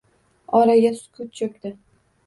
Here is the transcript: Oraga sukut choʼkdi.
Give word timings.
Oraga 0.59 0.93
sukut 1.03 1.31
choʼkdi. 1.43 1.77